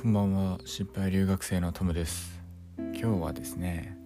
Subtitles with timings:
[0.00, 0.58] こんばんは。
[0.64, 2.40] 失敗留学生のトムです。
[2.76, 3.98] 今日はですね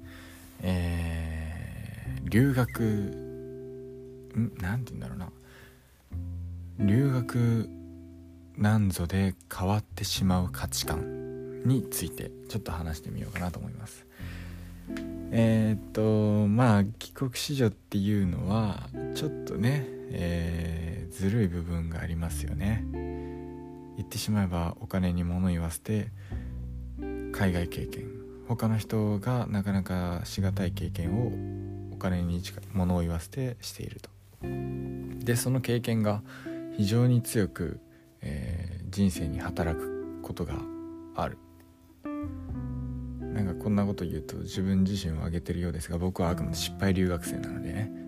[0.62, 4.54] えー、留学ん？
[4.58, 5.28] なんて言うんだろうな。
[6.78, 7.68] 留学
[8.56, 14.06] なんぞで変わってしまう価値観についてちょっと話してみようかなと思います。
[15.30, 22.82] えー、っとまあ帰国子女っていうのはちょっとね、えー、ずるい部分がありますよね。
[23.96, 26.08] 言ってしまえばお金に物言わせて
[27.32, 28.22] 海外経験。
[28.48, 32.42] 他の人がなかなかしがたい経験をお金に
[32.72, 34.10] 物を言わせてしていると。
[35.24, 36.22] でその経験が
[36.76, 37.80] 非常に強く、
[38.20, 40.54] えー、人生に働くことが
[41.14, 41.38] ある。
[43.32, 48.01] なんかこんなこと言うと自分自身を挙げてるようですが僕はあくまで失敗留学生なのでね。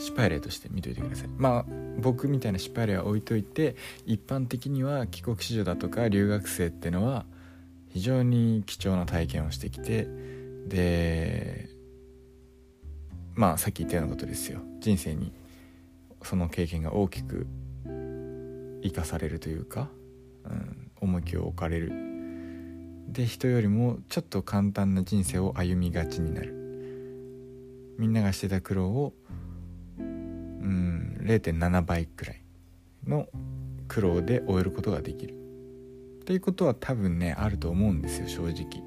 [0.00, 1.28] 失敗例として見といてください。
[1.36, 1.66] まあ
[2.00, 7.26] 僕みたいな失敗例は置いといて一般的には帰国子女だとか留学生ってのは
[7.88, 10.08] 非常に貴重な体験をしてきて
[10.66, 11.68] で
[13.34, 14.60] まあさっき言ったようなことですよ。
[14.80, 15.32] 人生に
[16.22, 17.46] その経験が大きく
[18.82, 19.88] 生かされるというか、
[20.44, 21.92] うん、重きを置かれる。
[23.08, 26.54] で人よりもちょっと簡単な人生を歩みがちになる。
[27.98, 29.12] みんながしてた苦労を
[31.22, 32.42] 0.7倍くらい
[33.06, 33.28] の
[33.88, 35.34] 苦労で終えることができる。
[36.20, 38.82] っていうことは多分ねあると思うんですよ正直。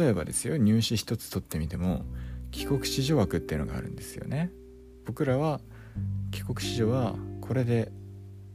[0.00, 2.04] 例えばですよ入試一つ取ってみても
[2.50, 4.50] 帰国子女枠っていうのがあるんですよね。
[5.06, 5.60] 僕らは
[6.30, 7.90] 帰国子女はこれで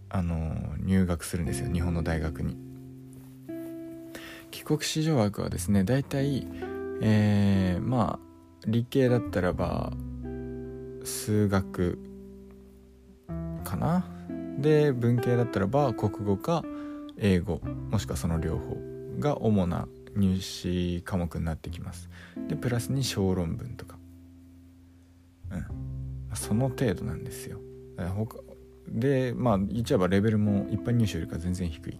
[0.09, 2.57] あの入学するんですよ日本の大学に。
[4.51, 6.47] 帰国子女枠はですね大体
[7.01, 8.33] えー、まあ
[8.65, 9.91] 理系だったらば
[11.03, 11.99] 数学
[13.83, 14.05] な。
[14.57, 16.63] で文系だったらば国語か
[17.17, 17.59] 英語
[17.91, 18.77] もしくはその両方
[19.19, 22.09] が主な入試科目になってきます。
[22.47, 23.97] でプラスに小論文とか。
[25.51, 25.65] うん。
[26.35, 27.59] その程度なんですよ。
[28.87, 31.99] でまあ言っちゃえばレベルも一般入試よりか全然低い、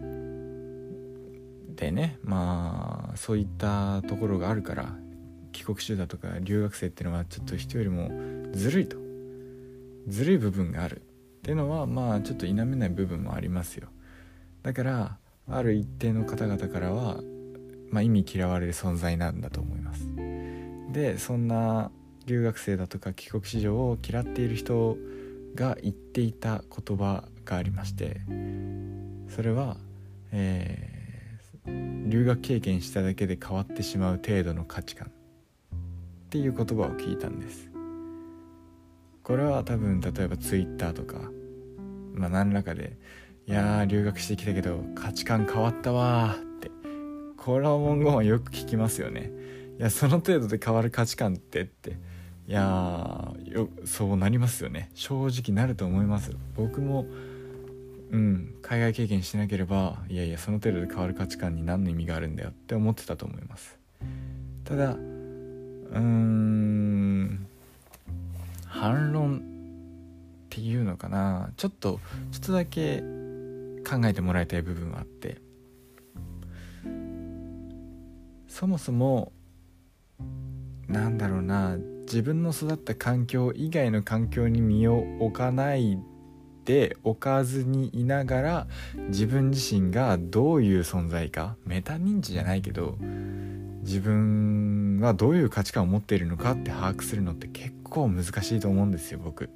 [0.00, 4.94] うん、でねまあそういったところがあるから
[5.52, 8.10] 帰国子女だとか留学生っていうのはちょっと人よりも
[8.52, 8.96] ずるいと。
[10.08, 11.02] ずるい部分がある。
[11.02, 11.04] っ
[11.42, 13.88] ていうのはまあちょっと否めない部分もありますよ。
[14.62, 15.18] だから
[15.48, 17.20] ある一定の方々からは、
[17.90, 20.06] まあ、意味嫌われる存在なんだと思います。
[20.92, 21.90] でそんな
[22.26, 24.96] 留学生だとか帰国子女を嫌っている人
[25.54, 28.20] が言っていた言葉がありまして
[29.34, 29.76] それは、
[30.30, 37.71] えー、留学経験しただけで変わってしまう程度の価値観っていう言葉を聞いたんです。
[39.22, 41.16] これは多分例えば Twitter とか
[42.14, 42.98] まあ何らかで
[43.46, 46.70] 「いやー留学してきたけど価値観変わったわ」って
[47.36, 49.30] この文言はよく聞きますよね。
[49.78, 51.96] いやその程度で変わる価値観ってって
[52.46, 54.90] いやよそうなりますよね。
[54.94, 56.32] 正直なると思います。
[56.56, 57.06] 僕も
[58.10, 63.78] うん海外経験しなければいやいやその程度で変わる価値観に何の意味があるんだよって思ってたと思います。
[64.64, 67.41] ただうーん
[68.82, 71.52] 反論っていうのかな。
[71.56, 72.00] ちょっと
[72.32, 73.00] ちょっとだけ
[73.88, 75.40] 考えてもらいたい部分はあって。
[78.48, 79.30] そもそも
[80.88, 81.76] なんだろうな。
[82.06, 85.96] 自分の育った環境以外の環境に身を置かない
[86.64, 88.66] で置かずにいながら
[89.10, 91.56] 自分自身がどういう存在か。
[91.64, 92.98] メタ認知じゃないけど
[93.82, 99.50] 自分はどういう価値観を持っているのかって把握するのって結構難しいと思うんですよ僕。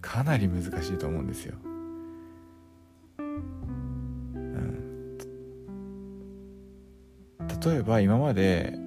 [0.00, 1.56] かなり難しいと思うんですよ、
[3.18, 5.18] うん、
[7.62, 8.78] 例えば今まで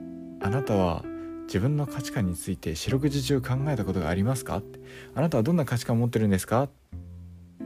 [0.41, 1.03] あなたは
[1.45, 4.79] 自分の価値観について四六時中考えたことがありますかって。
[5.14, 6.69] あなたはどんな価値観を持ってるんですかっ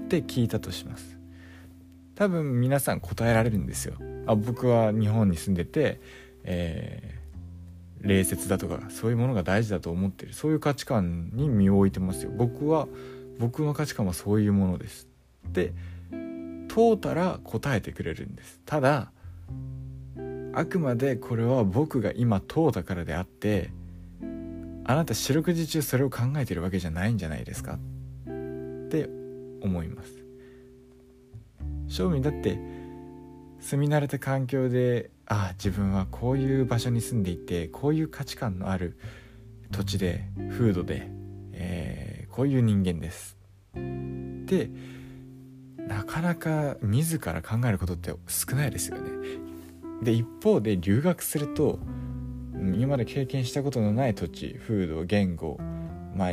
[0.10, 1.18] て聞いたとします。
[2.16, 3.94] 多分皆さん答えられるんですよ。
[4.26, 6.02] あ僕は日本に住んでて
[6.44, 7.18] え、
[8.02, 10.34] 礼節だとかそういうものが大事だと思ってる。
[10.34, 12.32] そういう価値観に身を置いてますよ。
[12.36, 12.88] 僕は
[13.40, 15.08] 僕の価値観はそういうものです。
[15.48, 15.74] って
[16.68, 18.62] 問うたら答えてくれるんです。
[18.66, 19.12] ただ
[20.54, 23.72] あくまでこれは僕が今問うたからであって
[24.86, 29.10] あなた四六時中それを考えてるわけじゃないんじゃないですかって
[29.62, 30.14] 思います。
[31.88, 32.58] 正味だって
[33.60, 38.98] 住み慣れた環境でああ自分はこういう場所に住んでいてこういう価値観のある
[39.72, 41.10] 土地で風土で、
[41.54, 43.38] えー、こういう人間です
[43.78, 44.70] って
[45.78, 49.12] なかなか自ら考えることって少ないですよね。
[50.02, 51.80] で一方で留学すると
[52.54, 55.58] 今まで経験したことのない土地風土言語、
[56.16, 56.30] まあ、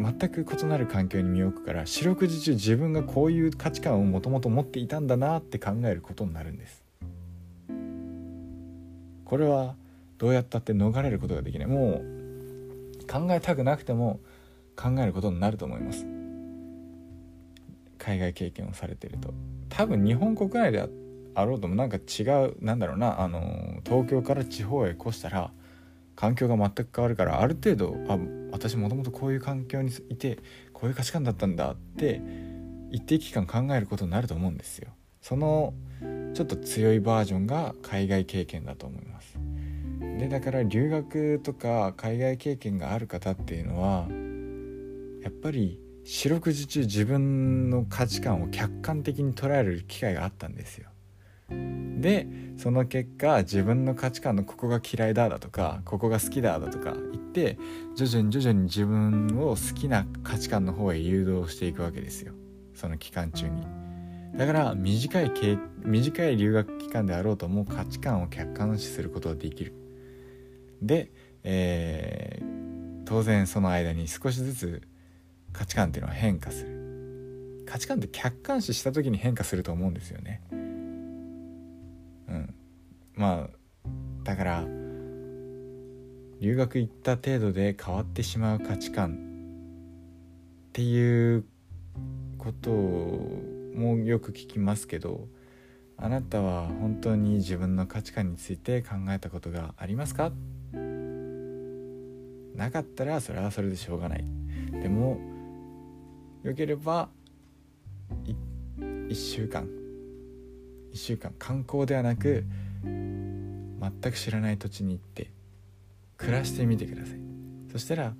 [0.00, 6.82] 全く異なる環境に身を置くから四六時中自分がこういう価値観をもともと持っていたんだなって考えることになるんです。
[9.26, 9.76] これは
[10.18, 11.68] どうやったって逃れることができない。
[11.68, 14.20] もう考えたくなくても
[14.74, 16.06] 考えることになると思います。
[17.98, 19.34] 海外経験をされてると。
[19.68, 20.88] 多分日本国内で
[21.34, 25.52] あろうともなんか違うなんだろうなあの東京から地方へ越したら
[26.16, 28.18] 環境が全く変わるからある程度あ
[28.60, 30.38] 私もともとこういう環境にいて
[30.74, 32.20] こういう価値観だったんだって
[32.90, 34.90] 一定期間考えることになると思うんですよ。
[35.22, 35.72] その
[36.34, 39.38] ちょっと強いバージョンが海外経験だと思います。
[40.18, 44.06] でだから留学とか海外経験がある方っていうのは
[45.22, 50.90] やっぱり四六時中自分の価値観を客観的に捉える機会があったんですよ。
[52.00, 52.26] で
[52.56, 57.58] その結果自分の価値観のここが嫌いだだとかここが好きだだとか言って
[57.94, 62.34] 徐々に徐々に自分を好きな価値観の方へ誘導していくわけですよ。
[62.74, 63.66] その期間中に。
[64.36, 65.32] だから短い
[65.84, 69.74] 短い留学期間であろうとも価値観を客観視することができる。
[70.80, 71.10] で、
[71.42, 74.82] えー、当然その間に少しずつ
[75.52, 77.64] 価値観っていうのは変化する。
[77.66, 80.42] 価値観って客観視した時に変化すると思うんですよね。
[83.20, 83.50] まあ
[84.24, 84.64] だから
[86.40, 89.10] 留学行った程度で変わってしまう価値観
[90.70, 91.44] っていう
[92.38, 95.28] こともよく聞きますけど
[95.98, 100.32] あなたは本当に自分の価値観について考えたことがありますか？
[102.54, 104.24] なかったらそれはそれでしょうがない。
[104.72, 105.20] でも
[106.42, 107.10] よければ
[108.24, 109.68] 1週間。
[110.94, 111.34] 1週間。
[111.38, 112.46] 観光ではなく
[112.82, 115.30] 全く知らない土地に行って
[116.16, 117.18] 暮らしてみてください。
[117.72, 118.14] そしたら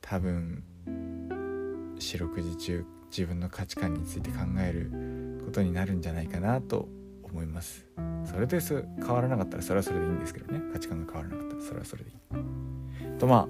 [0.00, 0.62] 多分
[1.98, 6.88] 四六時中自分の価値観について考えることになるんじゃないかなと
[7.22, 7.86] 思います。
[8.24, 10.60] それで変わらなかったらそれはそれでいいんですけどね。
[10.72, 13.18] 価値観が変わらなかったらそれはそれでいい。
[13.18, 13.48] とまあ、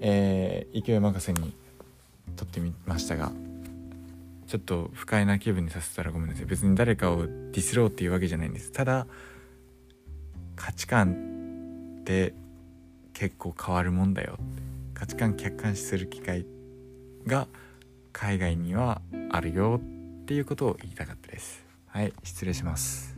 [0.00, 1.54] えー、勢い任せに
[2.36, 3.32] 撮ってみましたが
[4.52, 6.44] ちょっと不快な気分にさせたらごめんなさい。
[6.44, 8.70] 別に誰かをディスろうっていうわけじゃないんです。
[8.70, 9.06] ただ
[10.56, 12.34] 価値観って
[13.14, 14.36] 結構変わるもんだよ。
[14.92, 16.44] 価値観客観視する機会
[17.26, 17.48] が
[18.12, 19.00] 海外には
[19.30, 19.80] あるよ
[20.22, 21.64] っていうことを言いたかったです。
[21.86, 23.16] はい失礼します。